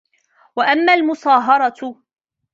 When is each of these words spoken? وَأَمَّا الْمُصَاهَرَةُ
وَأَمَّا 0.55 0.93
الْمُصَاهَرَةُ 0.93 1.95